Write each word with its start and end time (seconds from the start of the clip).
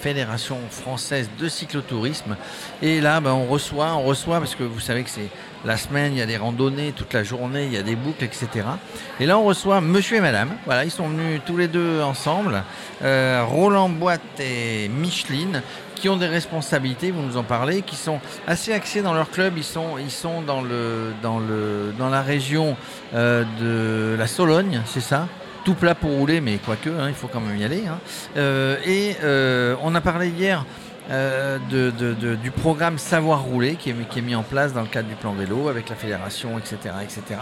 Fédération 0.00 0.56
française 0.70 1.28
de 1.38 1.48
cyclotourisme. 1.48 2.36
Et 2.80 3.00
là, 3.00 3.20
ben, 3.20 3.32
on 3.32 3.46
reçoit, 3.46 3.92
on 3.94 4.02
reçoit, 4.04 4.38
parce 4.38 4.54
que 4.54 4.62
vous 4.64 4.80
savez 4.80 5.02
que 5.02 5.10
c'est 5.10 5.28
la 5.64 5.76
semaine, 5.76 6.14
il 6.14 6.18
y 6.18 6.22
a 6.22 6.26
des 6.26 6.38
randonnées, 6.38 6.92
toute 6.92 7.12
la 7.12 7.22
journée, 7.22 7.66
il 7.66 7.72
y 7.72 7.76
a 7.76 7.82
des 7.82 7.96
boucles, 7.96 8.24
etc. 8.24 8.48
Et 9.20 9.26
là, 9.26 9.38
on 9.38 9.44
reçoit 9.44 9.82
monsieur 9.82 10.16
et 10.16 10.20
madame. 10.20 10.50
Voilà, 10.64 10.84
ils 10.84 10.90
sont 10.90 11.08
venus 11.08 11.42
tous 11.44 11.58
les 11.58 11.68
deux 11.68 12.00
ensemble. 12.00 12.62
Euh, 13.02 13.44
Roland 13.46 13.90
Boite 13.90 14.40
et 14.40 14.88
Micheline, 14.88 15.62
qui 15.96 16.08
ont 16.08 16.16
des 16.16 16.28
responsabilités, 16.28 17.10
vous 17.10 17.20
nous 17.22 17.36
en 17.36 17.42
parlez, 17.42 17.82
qui 17.82 17.96
sont 17.96 18.20
assez 18.46 18.72
axés 18.72 19.02
dans 19.02 19.12
leur 19.12 19.30
club. 19.30 19.58
Ils 19.58 19.64
sont, 19.64 20.40
dans 20.42 22.08
la 22.10 22.22
région 22.22 22.74
euh, 23.14 23.44
de 23.60 24.16
la 24.18 24.26
Sologne, 24.26 24.80
c'est 24.86 25.02
ça? 25.02 25.28
Tout 25.64 25.74
plat 25.74 25.94
pour 25.94 26.10
rouler, 26.10 26.40
mais 26.40 26.58
quoique, 26.58 26.88
hein, 26.90 27.08
il 27.08 27.14
faut 27.14 27.28
quand 27.28 27.40
même 27.40 27.56
y 27.56 27.64
aller. 27.64 27.84
hein. 27.86 27.98
Euh, 28.36 28.76
et 28.84 29.16
euh, 29.22 29.76
on 29.82 29.94
a 29.94 30.00
parlé 30.00 30.28
hier 30.28 30.64
euh, 31.10 31.58
de- 31.70 31.90
de- 31.90 32.14
de- 32.14 32.34
du 32.36 32.50
programme 32.50 32.98
Savoir 32.98 33.42
rouler 33.42 33.76
qui 33.76 33.90
est, 33.90 33.92
mis- 33.92 34.04
qui 34.04 34.20
est 34.20 34.22
mis 34.22 34.34
en 34.34 34.42
place 34.42 34.72
dans 34.72 34.82
le 34.82 34.86
cadre 34.86 35.08
du 35.08 35.14
plan 35.16 35.32
vélo 35.32 35.68
avec 35.68 35.88
la 35.88 35.96
fédération, 35.96 36.58
etc., 36.58 36.94
etc. 37.02 37.40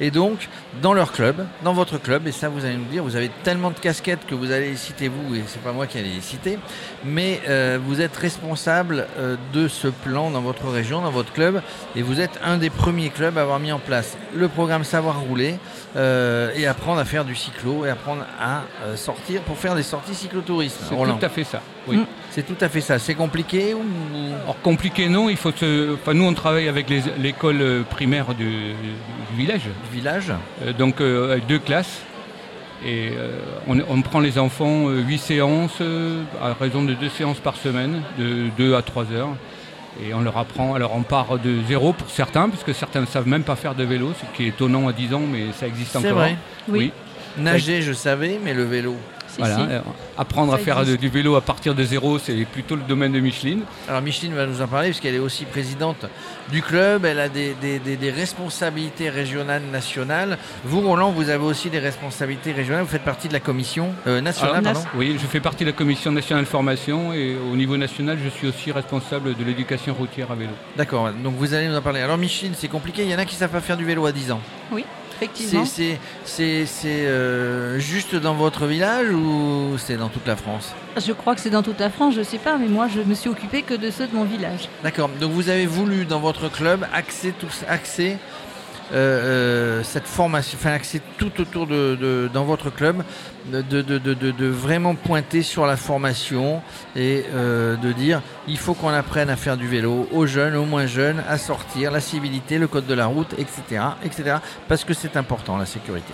Et 0.00 0.10
donc, 0.10 0.48
dans 0.80 0.94
leur 0.94 1.12
club, 1.12 1.46
dans 1.62 1.72
votre 1.74 1.98
club, 1.98 2.26
et 2.26 2.32
ça 2.32 2.48
vous 2.48 2.64
allez 2.64 2.76
nous 2.76 2.84
dire, 2.86 3.02
vous 3.04 3.16
avez 3.16 3.30
tellement 3.44 3.70
de 3.70 3.78
casquettes 3.78 4.24
que 4.26 4.34
vous 4.34 4.50
allez 4.50 4.70
les 4.70 4.76
citer 4.76 5.08
vous, 5.08 5.34
et 5.34 5.42
c'est 5.46 5.62
pas 5.62 5.72
moi 5.72 5.86
qui 5.86 5.98
allez 5.98 6.12
les 6.14 6.20
citer, 6.20 6.58
mais 7.04 7.40
euh, 7.48 7.78
vous 7.84 8.00
êtes 8.00 8.16
responsable 8.16 9.06
euh, 9.18 9.36
de 9.52 9.68
ce 9.68 9.88
plan 9.88 10.30
dans 10.30 10.40
votre 10.40 10.68
région, 10.68 11.00
dans 11.02 11.10
votre 11.10 11.32
club, 11.32 11.60
et 11.96 12.02
vous 12.02 12.20
êtes 12.20 12.38
un 12.44 12.56
des 12.56 12.70
premiers 12.70 13.10
clubs 13.10 13.36
à 13.36 13.42
avoir 13.42 13.58
mis 13.60 13.72
en 13.72 13.78
place 13.78 14.16
le 14.34 14.48
programme 14.48 14.84
Savoir 14.84 15.20
rouler 15.20 15.56
euh, 15.96 16.50
et 16.54 16.66
apprendre 16.66 17.00
à 17.00 17.04
faire 17.04 17.24
du 17.24 17.34
cyclo 17.34 17.84
et 17.84 17.90
apprendre 17.90 18.24
à 18.40 18.62
euh, 18.84 18.96
sortir 18.96 19.42
pour 19.42 19.58
faire 19.58 19.74
des 19.74 19.82
sorties 19.82 20.14
cyclotourisme. 20.14 20.78
C'est 20.88 20.94
tout 21.18 21.24
à 21.26 21.28
fait 21.28 21.44
ça. 21.44 21.60
Oui. 21.86 21.98
Mm. 21.98 22.06
C'est 22.34 22.46
tout 22.46 22.56
à 22.64 22.68
fait 22.68 22.80
ça. 22.80 22.98
C'est 22.98 23.14
compliqué 23.14 23.74
ou 23.74 23.82
Alors 24.44 24.60
compliqué 24.62 25.08
non, 25.08 25.28
il 25.28 25.36
faut 25.36 25.52
se. 25.52 25.94
Enfin, 25.94 26.14
nous 26.14 26.24
on 26.24 26.32
travaille 26.32 26.66
avec 26.68 26.88
les- 26.88 27.02
l'école 27.18 27.84
primaire 27.90 28.34
du, 28.34 28.44
du 28.46 29.36
village, 29.36 29.60
du 29.62 29.96
village 29.96 30.32
Euh, 30.64 30.72
donc 30.72 31.00
euh, 31.00 31.32
avec 31.32 31.46
deux 31.46 31.58
classes. 31.58 32.00
Et 32.84 33.10
euh, 33.16 33.38
on, 33.68 33.78
on 33.88 34.02
prend 34.02 34.18
les 34.18 34.38
enfants 34.38 34.88
euh, 34.88 35.00
huit 35.02 35.18
séances 35.18 35.78
euh, 35.82 36.22
à 36.42 36.54
raison 36.58 36.82
de 36.82 36.94
deux 36.94 37.10
séances 37.10 37.38
par 37.38 37.54
semaine, 37.56 38.00
de 38.18 38.48
2 38.58 38.74
à 38.74 38.82
3 38.82 39.12
heures. 39.12 39.36
Et 40.02 40.14
on 40.14 40.20
leur 40.22 40.36
apprend, 40.38 40.74
alors 40.74 40.92
on 40.96 41.02
part 41.02 41.38
de 41.38 41.58
zéro 41.68 41.92
pour 41.92 42.08
certains, 42.10 42.48
puisque 42.48 42.74
certains 42.74 43.02
ne 43.02 43.06
savent 43.06 43.28
même 43.28 43.44
pas 43.44 43.56
faire 43.56 43.74
de 43.74 43.84
vélo, 43.84 44.14
ce 44.18 44.36
qui 44.36 44.44
est 44.44 44.48
étonnant 44.48 44.88
à 44.88 44.92
10 44.92 45.12
ans, 45.14 45.22
mais 45.30 45.52
ça 45.52 45.66
existe 45.68 45.92
C'est 45.92 45.98
encore. 45.98 46.12
vrai. 46.12 46.36
Oui. 46.68 46.90
Nager, 47.38 47.82
je 47.82 47.92
savais, 47.92 48.40
mais 48.42 48.52
le 48.54 48.64
vélo. 48.64 48.96
Si, 49.32 49.38
Voilà. 49.38 49.56
si. 49.56 49.62
Euh, 49.62 49.80
Apprendre 50.18 50.52
à 50.52 50.58
faire 50.58 50.84
du 50.84 51.08
vélo 51.08 51.36
à 51.36 51.40
partir 51.40 51.74
de 51.74 51.82
zéro, 51.84 52.18
c'est 52.18 52.34
plutôt 52.44 52.76
le 52.76 52.82
domaine 52.82 53.12
de 53.12 53.20
Micheline. 53.20 53.62
Alors 53.88 54.02
Micheline 54.02 54.34
va 54.34 54.44
nous 54.46 54.60
en 54.60 54.66
parler 54.68 54.88
puisqu'elle 54.90 55.14
est 55.14 55.18
aussi 55.18 55.46
présidente 55.46 56.04
du 56.50 56.60
club. 56.60 57.06
Elle 57.06 57.18
a 57.18 57.28
des, 57.30 57.54
des- 57.60 57.78
des- 57.78 57.96
des 57.96 58.10
responsabilités 58.10 59.08
régionales, 59.08 59.62
nationales. 59.72 60.36
Vous, 60.64 60.80
Roland, 60.82 61.10
vous 61.12 61.30
avez 61.30 61.42
aussi 61.44 61.70
des 61.70 61.78
responsabilités 61.78 62.52
régionales. 62.52 62.82
Vous 62.84 62.90
faites 62.90 63.04
partie 63.04 63.28
de 63.28 63.32
la 63.32 63.40
commission 63.40 63.94
euh, 64.06 64.20
nationale. 64.20 64.66
Alors, 64.66 64.72
pardon. 64.82 64.88
Oui, 64.96 65.16
je 65.20 65.26
fais 65.26 65.40
partie 65.40 65.64
de 65.64 65.70
la 65.70 65.76
commission 65.76 66.12
nationale 66.12 66.44
de 66.44 66.48
formation 66.48 67.12
et 67.14 67.34
au 67.50 67.56
niveau 67.56 67.76
national, 67.78 68.18
je 68.22 68.28
suis 68.28 68.48
aussi 68.48 68.70
responsable 68.70 69.34
de 69.34 69.44
l'éducation 69.44 69.94
routière 69.94 70.30
à 70.30 70.34
vélo. 70.34 70.52
D'accord. 70.76 71.10
Donc 71.24 71.36
vous 71.36 71.54
allez 71.54 71.68
nous 71.68 71.76
en 71.76 71.80
parler. 71.82 72.00
Alors 72.00 72.18
Micheline, 72.18 72.52
c'est 72.56 72.68
compliqué. 72.68 73.02
Il 73.04 73.10
y 73.10 73.14
en 73.14 73.18
a 73.18 73.24
qui 73.24 73.34
savent 73.34 73.50
pas 73.50 73.60
faire 73.62 73.78
du 73.78 73.84
vélo 73.86 74.04
à 74.04 74.12
10 74.12 74.32
ans. 74.32 74.40
Effectivement. 75.22 75.64
C'est 76.24 76.66
euh, 76.84 77.78
juste 77.78 78.14
dans 78.14 78.34
votre 78.34 78.66
village 78.66 79.10
ou 79.10 79.76
c'est 79.78 79.96
dans 79.96 80.08
toute 80.08 80.26
la 80.26 80.36
France? 80.36 80.72
Je 80.96 81.12
crois 81.12 81.34
que 81.34 81.40
c'est 81.40 81.50
dans 81.50 81.62
toute 81.62 81.80
la 81.80 81.90
France, 81.90 82.14
je 82.14 82.22
sais 82.22 82.38
pas, 82.38 82.58
mais 82.58 82.68
moi 82.68 82.88
je 82.88 83.00
me 83.00 83.14
suis 83.14 83.30
occupée 83.30 83.62
que 83.62 83.74
de 83.74 83.90
ceux 83.90 84.06
de 84.06 84.14
mon 84.14 84.24
village. 84.24 84.68
D'accord. 84.82 85.08
Donc 85.20 85.32
vous 85.32 85.48
avez 85.48 85.66
voulu 85.66 86.04
dans 86.04 86.20
votre 86.20 86.50
club 86.50 86.86
axer 86.92 87.32
tout, 87.32 87.48
axer 87.68 88.16
euh, 88.92 89.80
euh, 89.80 89.82
cette 89.84 90.06
formation, 90.06 90.58
enfin 90.60 90.72
axer 90.72 91.00
tout 91.16 91.40
autour 91.40 91.66
de, 91.66 92.28
dans 92.32 92.44
votre 92.44 92.68
club, 92.68 93.02
de, 93.50 94.46
vraiment 94.46 94.94
pointer 94.94 95.42
sur 95.42 95.64
la 95.66 95.76
formation 95.76 96.60
et 96.94 97.24
euh, 97.32 97.76
de 97.76 97.92
dire 97.92 98.20
il 98.46 98.58
faut 98.58 98.74
qu'on 98.74 98.90
apprenne 98.90 99.30
à 99.30 99.36
faire 99.36 99.56
du 99.56 99.66
vélo 99.66 100.08
aux 100.12 100.26
jeunes, 100.26 100.56
aux 100.56 100.66
moins 100.66 100.86
jeunes, 100.86 101.22
à 101.26 101.38
sortir, 101.38 101.90
la 101.90 102.00
civilité, 102.00 102.58
le 102.58 102.68
code 102.68 102.86
de 102.86 102.92
la 102.92 103.06
route, 103.06 103.32
etc., 103.38 103.82
etc. 104.04 104.36
Parce 104.68 104.84
que 104.84 104.92
c'est 104.92 105.16
important 105.16 105.56
la 105.56 105.66
sécurité. 105.66 106.12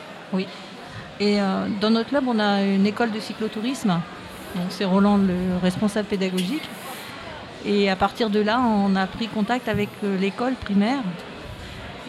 Et 1.21 1.41
euh, 1.41 1.67
dans 1.81 1.91
notre 1.91 2.11
club, 2.11 2.25
on 2.28 2.38
a 2.38 2.62
une 2.62 2.87
école 2.87 3.11
de 3.11 3.19
cyclotourisme. 3.19 4.00
C'est 4.71 4.84
Roland 4.84 5.19
le 5.19 5.59
responsable 5.61 6.06
pédagogique. 6.06 6.69
Et 7.67 7.91
à 7.91 7.97
partir 7.97 8.31
de 8.31 8.38
là, 8.38 8.61
on 8.61 8.94
a 8.94 9.06
pris 9.09 9.27
contact 9.27 9.69
avec 9.69 9.88
l'école 10.21 10.55
primaire 10.55 11.03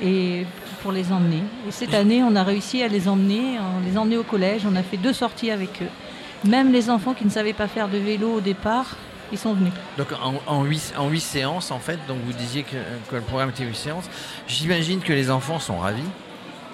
et 0.03 0.45
pour 0.81 0.91
les 0.91 1.11
emmener. 1.11 1.43
Et 1.67 1.71
cette 1.71 1.93
année, 1.93 2.23
on 2.23 2.35
a 2.35 2.43
réussi 2.43 2.83
à 2.83 2.87
les 2.87 3.07
emmener, 3.07 3.57
à 3.57 3.63
les 3.85 3.97
emmener 3.97 4.17
au 4.17 4.23
collège. 4.23 4.63
On 4.65 4.75
a 4.75 4.83
fait 4.83 4.97
deux 4.97 5.13
sorties 5.13 5.51
avec 5.51 5.81
eux. 5.81 5.89
Même 6.47 6.71
les 6.71 6.89
enfants 6.89 7.13
qui 7.13 7.25
ne 7.25 7.29
savaient 7.29 7.53
pas 7.53 7.67
faire 7.67 7.89
de 7.89 7.97
vélo 7.97 8.35
au 8.35 8.41
départ, 8.41 8.95
ils 9.31 9.37
sont 9.37 9.53
venus. 9.53 9.73
Donc 9.97 10.07
en, 10.23 10.35
en, 10.47 10.63
huit, 10.63 10.93
en 10.97 11.09
huit 11.09 11.19
séances 11.19 11.71
en 11.71 11.79
fait, 11.79 11.99
donc 12.07 12.17
vous 12.25 12.33
disiez 12.33 12.63
que, 12.63 12.77
que 13.09 13.15
le 13.15 13.21
programme 13.21 13.49
était 13.49 13.63
8 13.63 13.75
séances. 13.75 14.09
J'imagine 14.47 14.99
que 15.01 15.13
les 15.13 15.29
enfants 15.29 15.59
sont 15.59 15.77
ravis. 15.77 16.01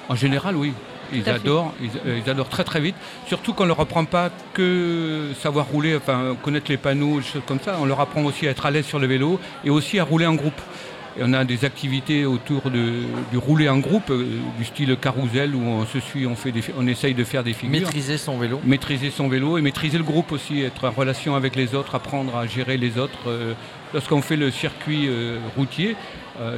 En 0.08 0.16
général, 0.16 0.56
oui. 0.56 0.74
Ils 1.14 1.30
adorent, 1.30 1.74
ils, 1.82 1.92
euh, 2.08 2.20
ils 2.24 2.30
adorent 2.30 2.50
très 2.50 2.64
très 2.64 2.80
vite. 2.80 2.96
Surtout 3.28 3.54
qu'on 3.54 3.66
leur 3.66 3.80
apprend 3.80 4.06
pas 4.06 4.30
que 4.54 5.32
savoir 5.40 5.68
rouler, 5.68 5.96
enfin 5.96 6.36
connaître 6.42 6.70
les 6.70 6.78
panneaux, 6.78 7.20
des 7.20 7.26
choses 7.26 7.44
comme 7.46 7.60
ça. 7.60 7.78
On 7.80 7.86
leur 7.86 8.00
apprend 8.00 8.24
aussi 8.24 8.48
à 8.48 8.52
être 8.52 8.66
à 8.66 8.72
l'aise 8.72 8.86
sur 8.86 9.00
le 9.00 9.08
vélo 9.08 9.40
et 9.64 9.70
aussi 9.70 10.00
à 10.00 10.04
rouler 10.04 10.26
en 10.26 10.36
groupe. 10.36 10.60
Et 11.18 11.22
on 11.24 11.32
a 11.32 11.46
des 11.46 11.64
activités 11.64 12.26
autour 12.26 12.70
de, 12.70 13.04
du 13.32 13.38
rouler 13.38 13.70
en 13.70 13.78
groupe, 13.78 14.10
euh, 14.10 14.26
du 14.58 14.66
style 14.66 14.98
carrousel 14.98 15.56
où 15.56 15.62
on 15.62 15.86
se 15.86 16.00
suit, 16.02 16.28
on 16.28 16.36
fait 16.36 16.52
des, 16.52 16.62
on 16.78 16.86
essaye 16.88 17.14
de 17.14 17.24
faire 17.24 17.44
des 17.44 17.54
figures. 17.54 17.80
Maîtriser 17.80 18.18
son 18.18 18.38
vélo. 18.38 18.60
maîtriser 18.66 19.12
son 19.12 19.30
vélo 19.30 19.58
et 19.58 19.62
maîtriser 19.62 19.98
le 19.98 20.04
groupe 20.04 20.34
aussi, 20.34 20.62
être 20.62 20.86
en 20.86 20.92
relation 20.92 21.36
avec 21.36 21.56
les 21.56 21.74
autres, 21.74 21.96
apprendre 21.96 22.36
à 22.36 22.48
gérer 22.48 22.78
les 22.78 22.98
autres. 22.98 23.20
Euh, 23.28 23.54
Lorsqu'on 23.94 24.22
fait 24.22 24.36
le 24.36 24.52
circuit 24.52 25.08
euh, 25.08 25.38
routier, 25.56 25.96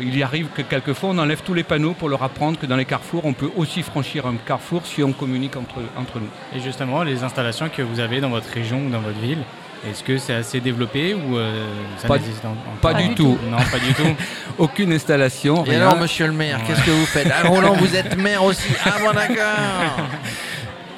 il 0.02 0.18
y 0.18 0.24
arrive 0.24 0.48
que 0.56 0.64
quelquefois 0.64 1.12
on 1.12 1.20
enlève 1.20 1.44
tous 1.46 1.54
les 1.54 1.64
panneaux 1.64 1.94
pour 1.94 2.10
leur 2.10 2.24
apprendre 2.24 2.58
que 2.58 2.66
dans 2.66 2.78
les 2.78 2.86
carrefours, 2.86 3.26
on 3.26 3.34
peut 3.34 3.52
aussi 3.56 3.84
franchir 3.84 4.26
un 4.26 4.34
carrefour 4.44 4.88
si 4.88 5.04
on 5.04 5.12
communique 5.12 5.56
entre, 5.56 5.76
entre 5.96 6.20
nous. 6.20 6.30
Et 6.56 6.60
justement, 6.60 7.04
les 7.04 7.24
installations 7.24 7.70
que 7.70 7.84
vous 7.84 8.00
avez 8.00 8.22
dans 8.22 8.30
votre 8.30 8.50
région 8.50 8.88
ou 8.88 8.90
dans 8.90 9.02
votre 9.02 9.20
ville, 9.20 9.44
est-ce 9.86 10.04
que 10.04 10.18
c'est 10.18 10.34
assez 10.34 10.60
développé 10.60 11.14
ou 11.14 11.38
euh, 11.38 11.66
ça 11.98 12.08
Pas- 12.08 12.16
en- 12.16 12.78
Pas, 12.82 12.90
encore- 12.90 13.02
du 13.02 13.16
tout. 13.16 13.38
Non, 13.50 13.58
pas 13.58 13.80
du 13.80 13.94
tout. 13.94 14.16
Aucune 14.58 14.94
installation. 14.94 15.66
Et 15.66 15.76
alors, 15.76 15.98
monsieur 15.98 16.28
le 16.28 16.34
maire, 16.34 16.60
qu'est-ce 16.66 16.84
que 16.84 16.92
vous 16.92 17.06
faites 17.06 17.28
Ah, 17.34 17.48
Roland, 17.48 17.74
vous 17.74 17.96
êtes 17.96 18.18
maire 18.18 18.44
aussi. 18.44 18.68
Ah, 18.86 18.92
bon, 19.00 19.12
d'accord. 19.14 20.08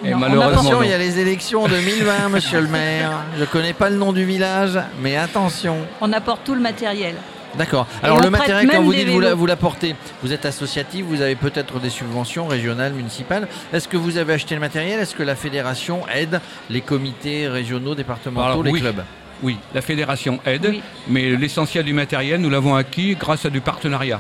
Et 0.06 0.12
Non, 0.12 0.18
malheureusement, 0.20 0.52
Attention, 0.62 0.78
non. 0.78 0.84
il 0.84 0.92
y 0.92 0.94
a 0.94 0.98
les 0.98 1.20
élections 1.20 1.68
2020, 1.68 2.30
monsieur 2.30 2.62
le 2.62 2.68
maire. 2.68 3.12
Je 3.38 3.44
connais 3.44 3.74
pas 3.74 3.90
le 3.90 3.98
nom 3.98 4.14
du 4.14 4.24
village, 4.24 4.80
mais 5.02 5.18
attention. 5.18 5.76
On 6.00 6.14
apporte 6.14 6.46
tout 6.46 6.54
le 6.56 6.62
matériel. 6.62 7.16
D'accord. 7.58 7.88
Alors, 8.04 8.22
le 8.22 8.30
matériel, 8.30 8.70
quand 8.70 8.82
vous 8.82 8.94
dites 8.94 9.08
vous 9.10 9.20
la- 9.20 9.28
vélos. 9.30 9.38
vous 9.38 9.46
l'apportez, 9.46 9.96
vous 10.24 10.32
êtes 10.34 10.46
associatif, 10.46 11.04
vous 11.06 11.22
avez 11.22 11.36
peut-être 11.36 11.80
des 11.80 11.90
subventions 11.90 12.48
régionales, 12.48 12.94
municipales. 12.94 13.48
Est-ce 13.74 13.88
que 13.88 13.98
vous 13.98 14.18
avez 14.18 14.34
acheté 14.34 14.54
le 14.56 14.62
matériel? 14.62 15.00
Est-ce 15.00 15.16
que 15.16 15.24
la 15.24 15.36
fédération 15.36 16.02
aide 16.14 16.40
les 16.70 16.82
comités 16.82 17.48
régionaux, 17.48 17.96
départementaux, 17.96 18.46
Alors, 18.48 18.64
les 18.64 18.72
oui. 18.72 18.80
clubs? 18.82 19.04
Oui, 19.42 19.58
la 19.74 19.82
fédération 19.82 20.40
aide, 20.46 20.68
Oui. 20.70 20.82
mais 21.08 21.30
l'essentiel 21.36 21.86
du 21.86 21.94
matériel, 21.94 22.40
nous 22.42 22.50
l'avons 22.50 22.76
acquis 22.76 23.16
grâce 23.16 23.46
à 23.46 23.50
du 23.50 23.62
partenariat. 23.62 24.20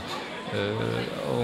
Euh, 0.55 0.73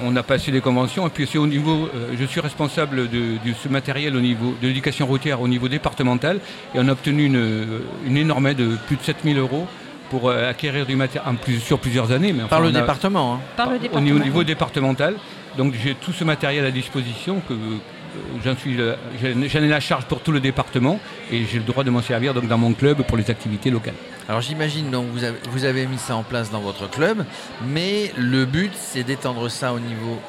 on 0.03 0.15
a 0.15 0.23
passé 0.23 0.51
des 0.51 0.61
conventions 0.61 1.05
et 1.05 1.11
puis 1.11 1.27
c'est 1.31 1.37
au 1.37 1.45
niveau, 1.45 1.87
euh, 1.93 2.15
je 2.19 2.25
suis 2.25 2.39
responsable 2.41 3.07
de, 3.07 3.19
de 3.45 3.53
ce 3.61 3.67
matériel 3.69 4.15
au 4.15 4.19
niveau 4.19 4.55
de 4.59 4.67
l'éducation 4.67 5.05
routière 5.05 5.41
au 5.41 5.47
niveau 5.47 5.67
départemental 5.67 6.37
et 6.73 6.79
on 6.79 6.87
a 6.87 6.93
obtenu 6.93 7.25
une, 7.25 7.81
une 8.07 8.17
énorme 8.17 8.47
aide 8.47 8.57
de 8.57 8.77
plus 8.87 8.95
de 8.95 9.03
7000 9.03 9.37
euros 9.37 9.67
pour 10.09 10.29
euh, 10.29 10.49
acquérir 10.49 10.85
du 10.85 10.95
matériel 10.95 11.29
en 11.31 11.35
plus, 11.35 11.59
sur 11.59 11.79
plusieurs 11.79 12.11
années. 12.11 12.31
Mais 12.33 12.41
enfin, 12.43 12.49
Par 12.49 12.61
le 12.61 12.67
on 12.67 12.75
a- 12.75 12.79
département. 12.81 13.33
hein. 13.35 13.39
Par 13.57 13.69
le 13.69 13.75
au 13.75 13.79
département. 13.79 14.01
niveau, 14.05 14.19
au 14.19 14.23
niveau 14.23 14.43
départemental. 14.43 15.15
Donc 15.57 15.73
j'ai 15.81 15.95
tout 15.95 16.11
ce 16.11 16.23
matériel 16.23 16.65
à 16.65 16.71
disposition 16.71 17.41
que 17.47 17.53
euh, 17.53 17.77
j'en 18.43 18.55
suis, 18.57 18.77
ai 18.79 19.67
la 19.67 19.79
charge 19.79 20.05
pour 20.05 20.19
tout 20.21 20.31
le 20.31 20.39
département 20.39 20.99
et 21.31 21.45
j'ai 21.45 21.57
le 21.59 21.63
droit 21.63 21.83
de 21.83 21.89
m'en 21.89 22.01
servir 22.01 22.33
donc 22.33 22.47
dans 22.47 22.57
mon 22.57 22.73
club 22.73 23.01
pour 23.03 23.17
les 23.17 23.29
activités 23.31 23.69
locales. 23.69 23.93
Alors 24.27 24.41
j'imagine 24.41 24.89
donc 24.91 25.05
vous 25.13 25.23
avez, 25.23 25.37
vous 25.51 25.65
avez 25.65 25.85
mis 25.85 25.97
ça 25.97 26.15
en 26.15 26.23
place 26.23 26.49
dans 26.51 26.59
votre 26.59 26.89
club, 26.89 27.25
mais 27.65 28.11
le 28.17 28.45
but 28.45 28.71
c'est 28.75 29.03
d'étendre 29.03 29.49
ça 29.49 29.73
au 29.73 29.79
niveau 29.79 30.19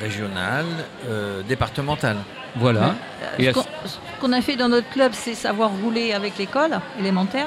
régional, 0.00 0.64
euh, 1.08 1.42
départemental. 1.48 2.16
Voilà. 2.56 2.94
Euh, 3.22 3.26
Et 3.38 3.44
ce 3.44 3.48
à- 3.50 3.52
qu'on- 3.54 3.62
ce 3.84 3.96
qu'on 4.20 4.32
a 4.32 4.40
fait 4.40 4.56
dans 4.56 4.68
notre 4.68 4.88
club, 4.90 5.12
c'est 5.14 5.34
savoir 5.34 5.70
rouler 5.82 6.12
avec 6.12 6.38
l'école 6.38 6.80
élémentaire. 6.98 7.46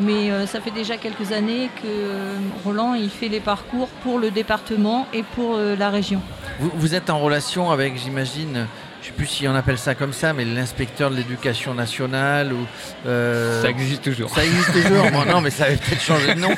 Mais 0.00 0.30
euh, 0.30 0.46
ça 0.46 0.60
fait 0.60 0.70
déjà 0.70 0.96
quelques 0.96 1.32
années 1.32 1.68
que 1.76 1.86
euh, 1.86 2.36
Roland 2.64 2.94
il 2.94 3.10
fait 3.10 3.28
les 3.28 3.40
parcours 3.40 3.88
pour 4.02 4.18
le 4.18 4.30
département 4.30 5.06
et 5.12 5.22
pour 5.22 5.56
euh, 5.56 5.76
la 5.76 5.90
région. 5.90 6.22
Vous, 6.58 6.70
vous 6.74 6.94
êtes 6.94 7.10
en 7.10 7.18
relation 7.18 7.70
avec, 7.70 7.98
j'imagine, 7.98 8.66
je 9.02 9.06
sais 9.06 9.12
plus 9.12 9.26
si 9.26 9.48
on 9.48 9.54
appelle 9.54 9.78
ça 9.78 9.94
comme 9.94 10.12
ça, 10.12 10.32
mais 10.32 10.44
l'inspecteur 10.44 11.10
de 11.10 11.16
l'éducation 11.16 11.74
nationale 11.74 12.52
ou 12.52 12.66
euh, 13.06 13.62
Ça 13.62 13.70
existe 13.70 14.02
toujours. 14.02 14.30
Ça 14.30 14.44
existe 14.44 14.72
toujours. 14.72 15.06
Bon, 15.12 15.24
non, 15.24 15.40
mais 15.40 15.50
ça 15.50 15.64
avait 15.64 15.76
peut-être 15.76 16.02
changé 16.02 16.34
de 16.34 16.40
nom. 16.40 16.50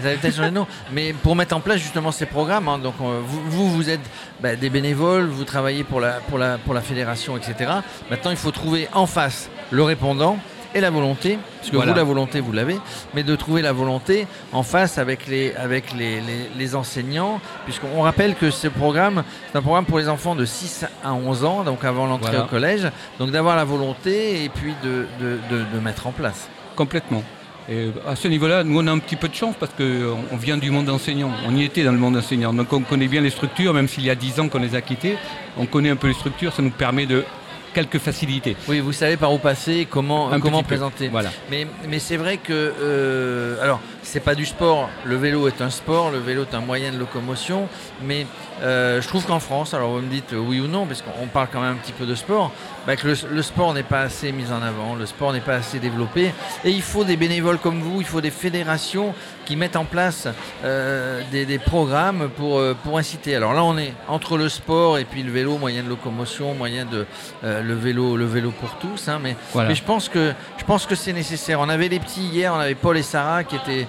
Ça 0.00 0.08
avait 0.08 0.16
peut-être 0.16 0.36
changé 0.36 0.50
de 0.50 0.54
nom. 0.54 0.66
Mais 0.92 1.12
pour 1.12 1.36
mettre 1.36 1.54
en 1.54 1.60
place 1.60 1.78
justement 1.78 2.10
ces 2.10 2.26
programmes, 2.26 2.68
hein, 2.68 2.78
donc 2.78 2.94
euh, 3.00 3.20
vous, 3.24 3.40
vous, 3.46 3.70
vous 3.70 3.88
êtes 3.88 4.00
bah, 4.40 4.56
des 4.56 4.68
bénévoles, 4.68 5.26
vous 5.26 5.44
travaillez 5.44 5.84
pour 5.84 6.00
la, 6.00 6.14
pour, 6.14 6.38
la, 6.38 6.58
pour 6.58 6.74
la 6.74 6.80
fédération, 6.80 7.36
etc. 7.36 7.70
Maintenant, 8.10 8.32
il 8.32 8.36
faut 8.36 8.50
trouver 8.50 8.88
en 8.92 9.06
face 9.06 9.48
le 9.70 9.82
répondant 9.84 10.38
et 10.74 10.80
la 10.80 10.90
volonté, 10.90 11.38
parce 11.58 11.70
que 11.70 11.76
Voilà. 11.76 11.92
vous, 11.92 11.98
la 11.98 12.04
volonté, 12.04 12.40
vous 12.40 12.52
l'avez, 12.52 12.76
mais 13.14 13.22
de 13.22 13.34
trouver 13.36 13.62
la 13.62 13.72
volonté 13.72 14.26
en 14.52 14.62
face 14.62 14.98
avec 14.98 15.26
les, 15.26 15.54
avec 15.54 15.92
les, 15.92 16.20
les, 16.20 16.50
les 16.56 16.74
enseignants, 16.76 17.40
puisqu'on 17.64 18.02
rappelle 18.02 18.34
que 18.34 18.50
ce 18.50 18.68
programme, 18.68 19.24
c'est 19.50 19.58
un 19.58 19.62
programme 19.62 19.84
pour 19.84 19.98
les 19.98 20.08
enfants 20.08 20.34
de 20.34 20.44
6 20.44 20.86
à 21.04 21.12
11 21.12 21.44
ans, 21.44 21.64
donc 21.64 21.84
avant 21.84 22.06
l'entrée 22.06 22.30
Voilà. 22.30 22.44
au 22.44 22.48
collège, 22.48 22.88
donc 23.18 23.30
d'avoir 23.30 23.56
la 23.56 23.64
volonté 23.64 24.44
et 24.44 24.48
puis 24.48 24.74
de, 24.82 25.06
de, 25.20 25.38
de, 25.50 25.64
de 25.74 25.80
mettre 25.80 26.06
en 26.06 26.12
place. 26.12 26.48
Complètement. 26.76 27.22
Et 27.68 27.90
à 28.08 28.16
ce 28.16 28.26
niveau-là, 28.26 28.64
nous 28.64 28.80
on 28.80 28.86
a 28.88 28.90
un 28.90 28.98
petit 28.98 29.14
peu 29.16 29.28
de 29.28 29.34
chance 29.34 29.54
parce 29.60 29.72
qu'on 29.74 30.16
on 30.32 30.36
vient 30.36 30.56
du 30.56 30.70
monde 30.72 30.88
enseignant. 30.88 31.30
On 31.46 31.54
y 31.54 31.62
était 31.62 31.84
dans 31.84 31.92
le 31.92 31.98
monde 31.98 32.16
enseignant. 32.16 32.52
Donc 32.52 32.72
on 32.72 32.80
connaît 32.80 33.06
bien 33.06 33.20
les 33.20 33.30
structures, 33.30 33.72
même 33.74 33.86
s'il 33.86 34.04
y 34.04 34.10
a 34.10 34.16
10 34.16 34.40
ans 34.40 34.48
qu'on 34.48 34.58
les 34.58 34.74
a 34.74 34.80
quittées. 34.80 35.16
On 35.56 35.66
connaît 35.66 35.90
un 35.90 35.96
peu 35.96 36.08
les 36.08 36.14
structures, 36.14 36.52
ça 36.52 36.62
nous 36.62 36.70
permet 36.70 37.06
de 37.06 37.24
quelques 37.72 37.98
facilités. 37.98 38.56
Oui, 38.68 38.80
vous 38.80 38.92
savez 38.92 39.16
par 39.16 39.32
où 39.32 39.38
passer, 39.38 39.86
comment, 39.90 40.30
Un 40.32 40.40
comment 40.40 40.62
peu. 40.62 40.68
présenter. 40.68 41.08
Voilà. 41.08 41.30
Mais, 41.50 41.66
mais 41.88 41.98
c'est 41.98 42.16
vrai 42.16 42.36
que, 42.38 42.52
euh, 42.52 43.62
alors, 43.62 43.80
c'est 44.02 44.20
pas 44.20 44.34
du 44.34 44.46
sport. 44.46 44.88
Le 45.04 45.16
vélo 45.16 45.46
est 45.48 45.60
un 45.60 45.70
sport, 45.70 46.10
le 46.10 46.18
vélo 46.18 46.42
est 46.50 46.54
un 46.54 46.60
moyen 46.60 46.92
de 46.92 46.98
locomotion. 46.98 47.68
Mais 48.02 48.26
euh, 48.62 49.00
je 49.00 49.08
trouve 49.08 49.24
qu'en 49.26 49.40
France, 49.40 49.74
alors 49.74 49.90
vous 49.90 50.00
me 50.00 50.08
dites 50.10 50.32
oui 50.32 50.60
ou 50.60 50.66
non, 50.66 50.86
parce 50.86 51.02
qu'on 51.02 51.26
parle 51.26 51.48
quand 51.52 51.60
même 51.60 51.72
un 51.72 51.76
petit 51.76 51.92
peu 51.92 52.06
de 52.06 52.14
sport, 52.14 52.52
bah, 52.86 52.96
que 52.96 53.06
le, 53.08 53.14
le 53.30 53.42
sport 53.42 53.74
n'est 53.74 53.82
pas 53.82 54.00
assez 54.00 54.32
mis 54.32 54.50
en 54.52 54.62
avant, 54.62 54.94
le 54.94 55.06
sport 55.06 55.32
n'est 55.32 55.40
pas 55.40 55.54
assez 55.56 55.78
développé. 55.78 56.32
Et 56.64 56.70
il 56.70 56.82
faut 56.82 57.04
des 57.04 57.16
bénévoles 57.16 57.58
comme 57.58 57.80
vous, 57.80 58.00
il 58.00 58.06
faut 58.06 58.20
des 58.20 58.30
fédérations 58.30 59.14
qui 59.44 59.56
mettent 59.56 59.76
en 59.76 59.84
place 59.84 60.28
euh, 60.64 61.20
des, 61.32 61.44
des 61.46 61.58
programmes 61.58 62.28
pour, 62.36 62.58
euh, 62.58 62.76
pour 62.84 62.98
inciter. 62.98 63.34
Alors 63.36 63.52
là, 63.52 63.64
on 63.64 63.76
est 63.78 63.92
entre 64.08 64.36
le 64.38 64.48
sport 64.48 64.98
et 64.98 65.04
puis 65.04 65.22
le 65.22 65.32
vélo, 65.32 65.58
moyen 65.58 65.82
de 65.82 65.88
locomotion, 65.88 66.54
moyen 66.54 66.84
de 66.84 67.06
euh, 67.44 67.62
le 67.62 67.74
vélo, 67.74 68.16
le 68.16 68.26
vélo 68.26 68.50
pour 68.52 68.76
tous. 68.78 69.08
hein, 69.08 69.18
mais 69.22 69.36
Voilà. 69.52 69.68
mais 69.70 69.74
je 69.74 69.82
pense 69.82 70.08
que 70.08 70.32
je 70.58 70.64
pense 70.64 70.86
que 70.86 70.94
c'est 70.94 71.12
nécessaire. 71.12 71.60
On 71.60 71.68
avait 71.68 71.88
les 71.88 71.98
petits 71.98 72.22
hier, 72.22 72.52
on 72.54 72.58
avait 72.58 72.74
Paul 72.74 72.96
et 72.96 73.02
Sarah 73.02 73.44
qui 73.44 73.56
étaient 73.56 73.86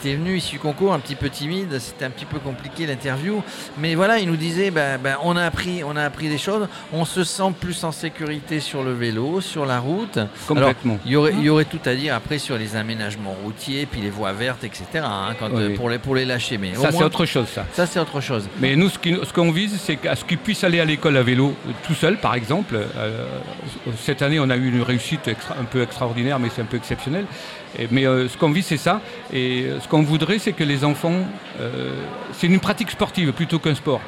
qui 0.00 0.08
étaient 0.08 0.16
venus 0.16 0.44
ici 0.44 0.56
au 0.56 0.60
concours, 0.60 0.92
un 0.94 0.98
petit 0.98 1.14
peu 1.14 1.28
timides, 1.30 1.78
c'était 1.78 2.04
un 2.04 2.10
petit 2.10 2.24
peu 2.24 2.38
compliqué 2.38 2.86
l'interview, 2.86 3.42
mais 3.78 3.94
voilà, 3.94 4.18
ils 4.18 4.28
nous 4.28 4.36
disaient 4.36 4.70
ben, 4.70 4.98
ben, 5.02 5.16
on 5.22 5.36
a 5.36 5.44
appris 5.44 5.82
on 5.84 5.96
a 5.96 6.02
appris 6.02 6.28
des 6.28 6.38
choses, 6.38 6.68
on 6.92 7.04
se 7.04 7.24
sent 7.24 7.52
plus 7.60 7.82
en 7.84 7.92
sécurité 7.92 8.60
sur 8.60 8.82
le 8.82 8.92
vélo, 8.92 9.40
sur 9.40 9.66
la 9.66 9.78
route. 9.80 10.16
Alors, 10.16 10.28
Complètement. 10.46 10.98
il 11.04 11.12
y 11.12 11.16
aurait 11.16 11.32
il 11.32 11.42
y 11.44 11.48
aurait 11.48 11.64
tout 11.64 11.80
à 11.84 11.94
dire 11.94 12.14
après 12.14 12.38
sur 12.38 12.56
les 12.58 12.76
aménagements 12.76 13.34
routiers, 13.44 13.86
puis 13.86 14.00
les 14.00 14.10
voies 14.10 14.32
vertes, 14.32 14.64
etc. 14.64 14.84
hein, 15.04 15.34
quand, 15.38 15.50
Oui. 15.52 15.62
euh, 15.62 15.76
pour 15.76 15.90
les 15.90 15.98
pour 15.98 16.14
les 16.14 16.24
lâcher, 16.24 16.58
mais 16.58 16.74
ça, 16.74 16.90
c'est 16.92 17.02
autre 17.04 17.26
chose, 17.26 17.48
ça. 17.48 17.64
ça 17.72 17.86
c'est 17.86 17.98
autre 18.00 18.20
chose. 18.20 18.48
Mais 18.60 18.76
nous, 18.76 18.88
ce 18.88 18.98
qui- 18.98 19.16
ce 19.22 19.32
qu'on 19.32 19.50
vise, 19.52 19.78
c'est 19.80 19.96
qu'à 19.96 20.14
ce 20.16 20.24
qu'ils 20.24 20.38
puissent 20.38 20.64
aller 20.64 20.80
à 20.80 20.84
l'école 20.84 21.16
à 21.16 21.22
vélo 21.22 21.54
euh, 21.66 21.72
tout 21.86 21.94
seul, 21.94 22.18
par 22.18 22.34
exemple. 22.34 22.74
Euh, 22.96 23.24
cette 23.98 24.22
année, 24.22 24.38
on 24.40 24.50
a 24.50 24.56
eu 24.56 24.68
une 24.68 24.82
réussite 24.82 25.28
extra- 25.28 25.56
un 25.60 25.64
peu 25.64 25.82
extraordinaire, 25.82 26.38
mais 26.38 26.48
c'est 26.54 26.62
un 26.62 26.66
peu 26.66 26.76
exceptionnel. 26.76 27.24
Et- 27.78 27.88
mais 27.90 28.06
euh, 28.06 28.28
ce 28.28 28.36
qu'on 28.36 28.50
vise, 28.50 28.66
c'est 28.66 28.76
ça. 28.76 29.00
Et 29.32 29.66
ce 29.86 29.90
qu'on 29.90 30.02
voudrait, 30.02 30.40
c'est 30.40 30.52
que 30.52 30.64
les 30.64 30.84
enfants, 30.84 31.14
euh, 31.60 31.92
c'est 32.32 32.48
une 32.48 32.58
pratique 32.58 32.90
sportive 32.90 33.32
plutôt 33.32 33.60
qu'un 33.60 33.76
sport. 33.76 34.00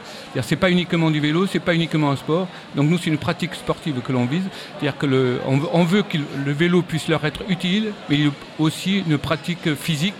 C'est 0.42 0.56
pas 0.56 0.70
uniquement 0.72 1.08
du 1.12 1.20
vélo, 1.20 1.46
c'est 1.46 1.60
pas 1.60 1.72
uniquement 1.72 2.10
un 2.10 2.16
sport. 2.16 2.48
Donc 2.74 2.90
nous, 2.90 2.98
c'est 2.98 3.10
une 3.10 3.18
pratique 3.18 3.54
sportive 3.54 4.00
que 4.00 4.10
l'on 4.10 4.24
vise. 4.26 4.42
C'est-à-dire 4.80 4.98
le, 5.08 5.40
on, 5.46 5.84
veut- 5.84 6.02
que 6.02 6.18
le 6.44 6.52
vélo 6.52 6.82
puisse 6.82 7.06
leur 7.06 7.24
être 7.24 7.42
utile, 7.48 7.92
mais 8.10 8.18
aussi 8.58 9.04
une 9.08 9.18
pratique 9.18 9.72
physique 9.76 10.16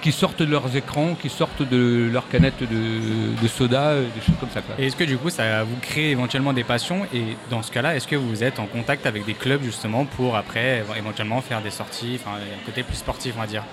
qui 0.00 0.12
sortent 0.12 0.42
de 0.42 0.48
leurs 0.48 0.76
écrans, 0.76 1.16
qui 1.20 1.28
sortent 1.28 1.68
de 1.68 2.08
leurs 2.12 2.28
canettes 2.28 2.62
de, 2.62 3.48
soda, 3.48 3.96
des 3.96 4.20
choses 4.24 4.36
comme 4.38 4.50
ça. 4.50 4.60
Et 4.78 4.86
est-ce 4.86 4.94
que 4.94 5.02
du 5.02 5.18
coup 5.18 5.30
ça 5.30 5.64
vous 5.64 5.76
crée 5.82 6.10
éventuellement 6.12 6.52
des 6.52 6.62
passions? 6.62 7.00
Et 7.12 7.36
dans 7.50 7.62
ce 7.64 7.72
cas-là, 7.72 7.96
est-ce 7.96 8.06
que 8.06 8.14
vous 8.14 8.44
êtes 8.44 8.60
en 8.60 8.66
contact 8.66 9.06
avec 9.06 9.24
des 9.24 9.34
clubs 9.34 9.64
justement 9.64 10.04
pour 10.04 10.36
après 10.36 10.84
éventuellement 10.96 11.40
faire 11.40 11.60
des 11.62 11.70
sorties, 11.72 12.20
enfin 12.20 12.36
un 12.36 12.64
côté 12.64 12.84
plus 12.84 12.94
sportif 12.94 13.34
on 13.36 13.40
va 13.40 13.48
dire 13.48 13.64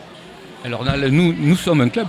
Alors 0.66 0.84
là, 0.84 0.96
nous, 1.10 1.34
nous 1.38 1.56
sommes 1.56 1.82
un 1.82 1.90
club. 1.90 2.08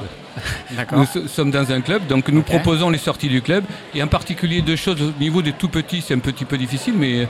Nous 0.98 1.06
so- 1.06 1.26
sommes 1.28 1.50
dans 1.50 1.70
un 1.72 1.80
club, 1.80 2.06
donc 2.06 2.28
nous 2.28 2.42
proposons 2.42 2.90
les 2.90 2.98
sorties 2.98 3.28
du 3.28 3.42
club. 3.42 3.64
Et 3.94 4.02
en 4.02 4.06
particulier 4.08 4.62
deux 4.62 4.76
choses 4.76 5.00
au 5.00 5.12
niveau 5.20 5.42
des 5.42 5.52
tout 5.52 5.68
petits, 5.68 6.00
c'est 6.02 6.14
un 6.14 6.18
petit 6.18 6.44
peu 6.44 6.56
difficile, 6.58 6.94
mais 6.96 7.28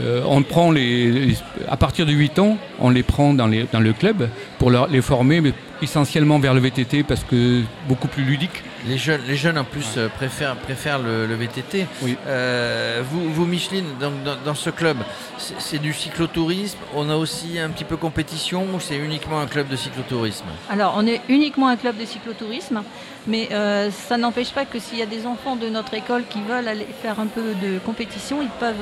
euh, 0.00 0.22
on 0.26 0.42
prend 0.42 0.70
les, 0.70 1.10
les- 1.10 1.36
à 1.68 1.76
partir 1.76 2.04
de 2.06 2.12
8 2.12 2.38
ans, 2.38 2.56
on 2.80 2.90
les 2.90 3.02
prend 3.02 3.32
dans, 3.34 3.46
les, 3.46 3.66
dans 3.72 3.80
le 3.80 3.92
club 3.92 4.28
pour 4.58 4.70
leur- 4.70 4.88
les 4.88 5.00
former, 5.02 5.40
mais 5.40 5.52
essentiellement 5.82 6.38
vers 6.38 6.54
le 6.54 6.60
VTT 6.60 7.02
parce 7.02 7.24
que 7.24 7.62
beaucoup 7.88 8.08
plus 8.08 8.24
ludique. 8.24 8.62
Les 8.86 8.98
jeunes, 8.98 9.22
les 9.26 9.36
jeunes 9.36 9.56
en 9.56 9.64
plus 9.64 9.98
préfèrent, 10.16 10.56
préfèrent 10.56 10.98
le, 10.98 11.26
le 11.26 11.34
VTT. 11.34 11.86
Oui. 12.02 12.16
Euh, 12.26 13.02
vous, 13.10 13.32
vous, 13.32 13.46
Micheline, 13.46 13.86
donc, 13.98 14.22
dans, 14.24 14.36
dans 14.44 14.54
ce 14.54 14.70
club, 14.70 14.98
c'est 15.38 15.54
c'est 15.58 15.78
du 15.78 15.92
cyclotourisme. 15.92 16.78
On 16.94 17.08
a 17.08 17.16
aussi 17.16 17.58
un 17.58 17.70
petit 17.70 17.84
peu 17.84 17.96
compétition 17.96 18.66
ou 18.74 18.80
c'est 18.80 18.96
uniquement 18.96 19.40
un 19.40 19.46
club 19.46 19.68
de 19.68 19.76
cyclotourisme? 19.76 20.44
Alors, 20.68 20.94
on 20.98 21.06
est 21.06 21.22
uniquement 21.28 21.68
un 21.68 21.76
club 21.76 21.96
de 21.96 22.04
cyclotourisme, 22.04 22.82
mais 23.26 23.48
euh, 23.52 23.90
ça 23.90 24.16
n'empêche 24.18 24.52
pas 24.52 24.66
que 24.66 24.78
s'il 24.78 24.98
y 24.98 25.02
a 25.02 25.06
des 25.06 25.26
enfants 25.26 25.56
de 25.56 25.68
notre 25.68 25.94
école 25.94 26.24
qui 26.28 26.40
veulent 26.42 26.68
aller 26.68 26.86
faire 27.02 27.18
un 27.20 27.26
peu 27.26 27.54
de 27.62 27.78
compétition, 27.78 28.42
ils 28.42 28.48
peuvent. 28.60 28.74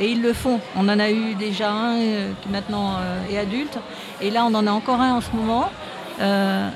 Et 0.00 0.10
ils 0.12 0.22
le 0.22 0.32
font. 0.32 0.60
On 0.76 0.88
en 0.88 0.98
a 1.00 1.10
eu 1.10 1.34
déjà 1.34 1.70
un 1.72 1.96
euh, 1.96 2.32
qui 2.42 2.48
maintenant 2.50 2.96
euh, 2.98 3.32
est 3.32 3.38
adulte. 3.38 3.78
Et 4.20 4.30
là, 4.30 4.44
on 4.44 4.54
en 4.54 4.66
a 4.66 4.70
encore 4.70 5.00
un 5.00 5.14
en 5.14 5.20
ce 5.20 5.30
moment. 5.32 5.70
Euh, 6.20 6.68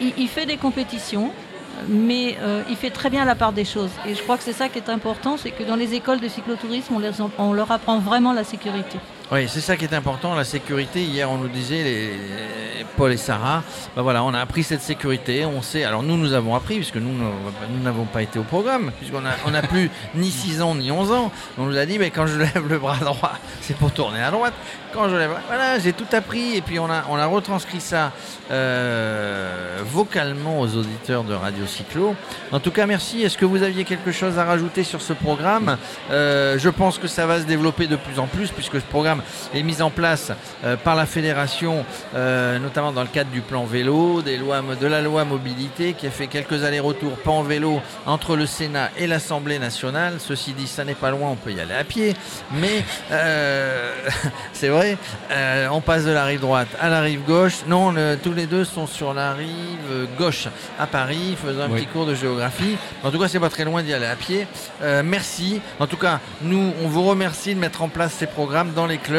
il, 0.00 0.14
il 0.16 0.28
fait 0.28 0.46
des 0.46 0.56
compétitions, 0.56 1.30
mais 1.88 2.36
euh, 2.40 2.62
il 2.68 2.76
fait 2.76 2.90
très 2.90 3.10
bien 3.10 3.24
la 3.24 3.34
part 3.34 3.52
des 3.52 3.64
choses. 3.64 3.90
Et 4.06 4.14
je 4.14 4.22
crois 4.22 4.36
que 4.36 4.42
c'est 4.42 4.52
ça 4.52 4.68
qui 4.68 4.78
est 4.78 4.88
important, 4.88 5.36
c'est 5.36 5.50
que 5.50 5.64
dans 5.64 5.76
les 5.76 5.94
écoles 5.94 6.20
de 6.20 6.28
cyclotourisme, 6.28 6.94
on, 7.38 7.52
leur 7.52 7.70
apprend 7.70 7.98
vraiment 7.98 8.32
la 8.32 8.44
sécurité. 8.44 8.98
Oui, 9.32 9.46
c'est 9.48 9.60
ça 9.60 9.76
qui 9.76 9.84
est 9.84 9.94
important, 9.94 10.34
la 10.34 10.42
sécurité. 10.42 11.02
Hier, 11.02 11.30
on 11.30 11.38
nous 11.38 11.46
disait, 11.48 11.84
les, 11.84 12.10
Paul 12.96 13.12
et 13.12 13.16
Sarah, 13.16 13.62
ben 13.94 14.02
voilà, 14.02 14.24
on 14.24 14.34
a 14.34 14.40
appris 14.40 14.62
cette 14.62 14.82
sécurité. 14.82 15.44
On 15.44 15.62
sait. 15.62 15.84
Alors 15.84 16.02
nous, 16.02 16.16
nous 16.16 16.32
avons 16.32 16.54
appris 16.54 16.76
puisque 16.76 16.96
nous, 16.96 17.12
nous 17.12 17.82
n'avons 17.82 18.04
pas 18.04 18.22
été 18.22 18.38
au 18.38 18.42
programme, 18.42 18.90
puisqu'on 18.98 19.24
a, 19.24 19.30
on 19.46 19.52
n'a 19.52 19.62
plus 19.62 19.90
ni 20.14 20.30
6 20.30 20.62
ans 20.62 20.74
ni 20.74 20.90
11 20.90 21.12
ans. 21.12 21.32
On 21.58 21.66
nous 21.66 21.78
a 21.78 21.86
dit, 21.86 21.98
mais 21.98 22.10
quand 22.10 22.26
je 22.26 22.38
lève 22.38 22.68
le 22.68 22.78
bras 22.78 22.96
droit, 22.96 23.32
c'est 23.60 23.76
pour 23.76 23.92
tourner 23.92 24.20
à 24.20 24.30
droite. 24.30 24.54
Quand 24.92 25.08
je 25.08 25.14
lève, 25.14 25.30
voilà, 25.46 25.78
j'ai 25.78 25.92
tout 25.92 26.06
appris. 26.12 26.56
Et 26.56 26.60
puis 26.60 26.78
on 26.78 26.90
a, 26.90 27.04
on 27.08 27.16
a 27.16 27.26
retranscrit 27.26 27.80
ça 27.80 28.12
euh, 28.50 29.78
vocalement 29.84 30.60
aux 30.60 30.76
auditeurs 30.76 31.22
de 31.22 31.34
Radio 31.34 31.66
Cyclo. 31.66 32.16
En 32.50 32.58
tout 32.58 32.72
cas, 32.72 32.86
merci. 32.86 33.22
Est-ce 33.22 33.38
que 33.38 33.44
vous 33.44 33.62
aviez 33.62 33.84
quelque 33.84 34.10
chose 34.10 34.38
à 34.38 34.44
rajouter 34.44 34.82
sur 34.82 35.00
ce 35.00 35.12
programme? 35.12 35.76
Euh, 36.10 36.58
Je 36.58 36.68
pense 36.68 36.98
que 36.98 37.06
ça 37.06 37.26
va 37.26 37.38
se 37.40 37.44
développer 37.44 37.86
de 37.86 37.96
plus 37.96 38.18
en 38.18 38.26
plus 38.26 38.50
puisque 38.50 38.80
ce 38.80 38.86
programme 38.86 39.19
est 39.54 39.62
mis 39.62 39.82
en 39.82 39.90
place 39.90 40.32
euh, 40.64 40.76
par 40.76 40.96
la 40.96 41.06
fédération, 41.06 41.84
euh, 42.14 42.58
notamment 42.58 42.92
dans 42.92 43.02
le 43.02 43.08
cadre 43.08 43.30
du 43.30 43.40
plan 43.40 43.64
vélo, 43.64 44.22
des 44.22 44.36
lois, 44.36 44.62
de 44.80 44.86
la 44.86 45.00
loi 45.02 45.24
mobilité, 45.24 45.92
qui 45.94 46.06
a 46.06 46.10
fait 46.10 46.26
quelques 46.26 46.64
allers-retours 46.64 47.16
pas 47.18 47.30
en 47.30 47.42
vélo 47.42 47.80
entre 48.06 48.36
le 48.36 48.46
Sénat 48.46 48.90
et 48.98 49.06
l'Assemblée 49.06 49.58
nationale. 49.58 50.14
Ceci 50.18 50.52
dit, 50.52 50.66
ça 50.66 50.84
n'est 50.84 50.94
pas 50.94 51.10
loin, 51.10 51.30
on 51.30 51.36
peut 51.36 51.52
y 51.52 51.60
aller 51.60 51.74
à 51.74 51.84
pied, 51.84 52.14
mais 52.52 52.84
euh, 53.10 53.92
c'est 54.52 54.68
vrai, 54.68 54.96
on 55.70 55.80
passe 55.80 56.04
de 56.04 56.10
la 56.12 56.24
rive 56.24 56.40
droite 56.40 56.68
à 56.80 56.88
la 56.88 57.00
rive 57.00 57.22
gauche. 57.24 57.58
Non, 57.66 57.92
le- 57.92 58.16
tous 58.22 58.32
les 58.32 58.46
deux 58.46 58.64
sont 58.64 58.86
sur 58.86 59.14
la 59.14 59.32
rive 59.34 60.08
gauche 60.18 60.48
à 60.78 60.86
Paris, 60.86 61.36
faisant 61.42 61.62
un 61.62 61.68
petit 61.68 61.86
cours 61.86 62.06
de 62.06 62.14
géographie. 62.14 62.76
En 63.04 63.10
tout 63.10 63.18
cas, 63.18 63.28
c'est 63.28 63.40
pas 63.40 63.48
très 63.50 63.64
loin 63.64 63.82
d'y 63.82 63.92
aller 63.94 64.06
à 64.06 64.16
pied. 64.16 64.46
Merci. 65.04 65.60
En 65.78 65.86
tout 65.86 65.96
cas, 65.96 66.20
nous, 66.42 66.72
on 66.82 66.88
vous 66.88 67.02
remercie 67.04 67.54
de 67.54 67.60
mettre 67.60 67.82
en 67.82 67.88
place 67.88 68.12
ces 68.12 68.26
programmes 68.26 68.72
dans 68.72 68.86
les 68.86 68.98
clubs. 68.98 69.09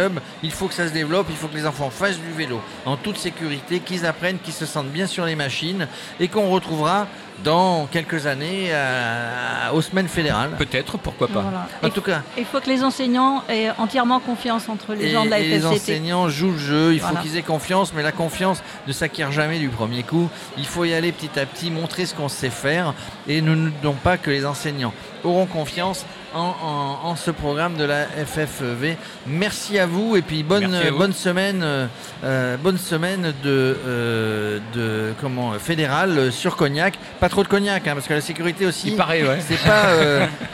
Il 0.44 0.52
faut 0.52 0.68
que 0.68 0.74
ça 0.74 0.88
se 0.88 0.94
développe. 0.94 1.28
Il 1.30 1.36
faut 1.36 1.48
que 1.48 1.56
les 1.56 1.66
enfants 1.66 1.90
fassent 1.90 2.20
du 2.20 2.32
vélo 2.32 2.62
en 2.86 2.98
toute 2.98 3.18
sécurité, 3.18 3.80
qu'ils 3.80 4.06
apprennent, 4.06 4.40
qu'ils 4.40 4.54
se 4.54 4.66
sentent 4.66 4.90
bien 4.92 5.08
sur 5.08 5.26
les 5.26 5.36
machines 5.36 5.88
et 6.20 6.28
qu'on 6.28 6.50
retrouvera 6.50 7.08
dans 7.44 7.88
quelques 7.88 8.28
années 8.28 8.72
à- 8.72 9.74
aux 9.74 9.82
semaines 9.82 10.08
fédérales. 10.08 10.52
Peut-être, 10.60 10.98
pourquoi 11.00 11.28
pas. 11.28 11.42
Voilà. 11.42 11.68
En 11.82 11.88
Et 11.88 11.92
tout 11.92 12.02
cas, 12.02 12.22
Il 12.38 12.46
faut 12.46 12.60
que 12.60 12.70
les 12.70 12.84
enseignants 12.84 13.44
aient 13.50 13.70
entièrement 13.80 14.20
confiance 14.20 14.70
entre 14.70 14.94
les 14.94 15.06
et, 15.08 15.10
gens 15.12 15.26
de 15.26 15.32
la 15.32 15.40
et 15.40 15.48
les 15.48 15.60
FFCT. 15.60 15.74
enseignants 15.94 16.30
jouent 16.30 16.52
le 16.52 16.58
jeu, 16.60 16.94
il 16.94 17.00
faut 17.00 17.16
qu'ils 17.16 17.38
aient 17.38 17.42
confiance, 17.42 17.94
mais 17.96 18.04
la 18.04 18.12
confiance 18.12 18.62
ne 18.88 18.94
s'acquiert 18.94 19.32
jamais 19.32 19.58
du 19.58 19.70
premier 19.70 20.04
coup. 20.04 20.30
Il 20.58 20.68
faut 20.68 20.86
y 20.86 20.94
aller 20.94 21.12
petit 21.12 21.40
à 21.40 21.46
petit, 21.48 21.72
montrer 21.72 22.06
ce 22.06 22.14
qu'on 22.14 22.30
sait 22.30 22.52
faire, 22.52 22.94
et 23.28 23.42
nous 23.42 23.56
ne 23.56 23.70
demandons 23.82 23.98
pas 24.04 24.18
que 24.18 24.30
les 24.30 24.46
enseignants 24.46 24.94
auront 25.24 25.46
confiance 25.46 26.06
en, 26.34 27.16
ce 27.16 27.32
programme 27.32 27.76
de 27.76 27.84
la 27.84 28.06
FFV. 28.06 28.98
Merci 29.28 29.80
à 29.80 29.86
vous 29.86 30.16
et 30.16 30.22
puis 30.22 30.44
bonne, 30.44 30.80
bonne 30.98 31.14
semaine, 31.14 31.90
euh, 32.24 32.58
bonne 32.58 32.78
semaine 32.78 33.34
de, 33.44 33.78
euh, 33.86 34.60
de 34.74 35.14
comment 35.20 35.54
fédéral 35.54 36.32
sur 36.32 36.56
Cognac. 36.56 36.98
Pas 37.20 37.30
trop 37.30 37.44
de 37.44 37.48
Cognac 37.48 37.88
hein, 37.88 37.94
parce 37.94 38.08
que 38.08 38.14
la 38.14 38.22
sécurité 38.22 38.66
aussi. 38.66 38.90
Il 38.90 38.96
paraît, 38.96 39.24
ouais. 39.24 39.40
C'est 39.46 39.62
pas. 39.62 39.86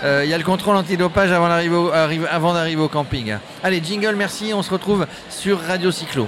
Euh, 0.03 0.23
il 0.23 0.29
y 0.29 0.33
a 0.33 0.37
le 0.37 0.43
contrôle 0.43 0.75
antidopage 0.75 1.31
avant 1.31 1.47
d'arriver 1.47 1.77
avant 2.29 2.53
d'arriver 2.53 2.81
au 2.81 2.87
camping. 2.87 3.35
Allez, 3.63 3.81
jingle, 3.83 4.15
merci. 4.15 4.53
On 4.53 4.61
se 4.61 4.71
retrouve 4.71 5.05
sur 5.29 5.59
Radio 5.61 5.91
Cyclo 5.91 6.27